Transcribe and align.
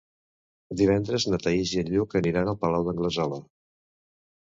Divendres 0.81 1.27
na 1.35 1.39
Thaís 1.45 1.75
i 1.75 1.81
en 1.83 1.93
Lluc 1.99 2.19
aniran 2.23 2.53
al 2.57 2.61
Palau 2.67 2.91
d'Anglesola. 2.91 3.43